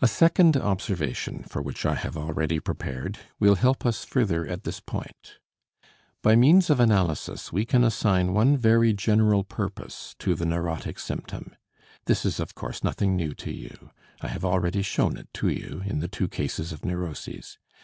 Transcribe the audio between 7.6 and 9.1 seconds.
can assign one very